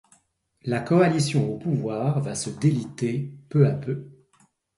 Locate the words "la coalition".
0.63-1.53